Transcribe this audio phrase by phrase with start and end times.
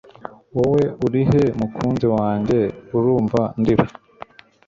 [0.55, 2.57] Wowe urihe mukunzi wanjye
[2.97, 3.85] Urumva ndira